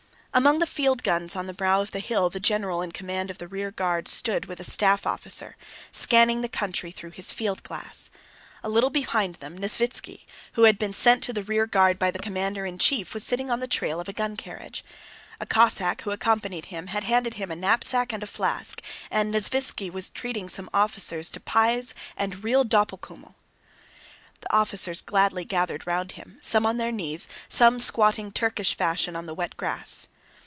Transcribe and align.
Among 0.33 0.59
the 0.59 0.65
field 0.65 1.03
guns 1.03 1.35
on 1.35 1.47
the 1.47 1.53
brow 1.53 1.81
of 1.81 1.91
the 1.91 1.99
hill 1.99 2.29
the 2.29 2.39
general 2.39 2.81
in 2.81 2.93
command 2.93 3.29
of 3.29 3.37
the 3.37 3.49
rearguard 3.49 4.07
stood 4.07 4.45
with 4.45 4.61
a 4.61 4.63
staff 4.63 5.05
officer, 5.05 5.57
scanning 5.91 6.39
the 6.39 6.47
country 6.47 6.89
through 6.89 7.11
his 7.11 7.33
fieldglass. 7.33 8.09
A 8.63 8.69
little 8.69 8.89
behind 8.89 9.35
them 9.35 9.57
Nesvítski, 9.59 10.21
who 10.53 10.63
had 10.63 10.79
been 10.79 10.93
sent 10.93 11.21
to 11.25 11.33
the 11.33 11.43
rearguard 11.43 11.99
by 11.99 12.11
the 12.11 12.17
commander 12.17 12.65
in 12.65 12.77
chief, 12.77 13.13
was 13.13 13.25
sitting 13.25 13.51
on 13.51 13.59
the 13.59 13.67
trail 13.67 13.99
of 13.99 14.07
a 14.07 14.13
gun 14.13 14.37
carriage. 14.37 14.85
A 15.41 15.45
Cossack 15.45 16.03
who 16.03 16.11
accompanied 16.11 16.67
him 16.67 16.87
had 16.87 17.03
handed 17.03 17.33
him 17.33 17.51
a 17.51 17.55
knapsack 17.57 18.13
and 18.13 18.23
a 18.23 18.27
flask, 18.27 18.81
and 19.11 19.33
Nesvítski 19.33 19.91
was 19.91 20.09
treating 20.09 20.47
some 20.47 20.69
officers 20.73 21.29
to 21.31 21.41
pies 21.41 21.93
and 22.15 22.41
real 22.41 22.63
doppelkümmel. 22.63 23.33
The 24.39 24.53
officers 24.53 25.01
gladly 25.01 25.43
gathered 25.43 25.85
round 25.85 26.13
him, 26.13 26.37
some 26.39 26.65
on 26.65 26.77
their 26.77 26.89
knees, 26.93 27.27
some 27.49 27.79
squatting 27.79 28.31
Turkish 28.31 28.77
fashion 28.77 29.17
on 29.17 29.25
the 29.25 29.35
wet 29.35 29.57
grass. 29.57 30.07